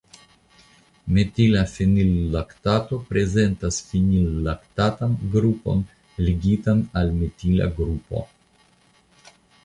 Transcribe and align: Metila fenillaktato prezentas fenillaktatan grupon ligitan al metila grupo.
Metila 1.15 1.59
fenillaktato 1.71 2.97
prezentas 3.09 3.77
fenillaktatan 3.89 5.13
grupon 5.35 5.83
ligitan 6.29 6.81
al 7.03 7.13
metila 7.19 7.69
grupo. 7.81 8.23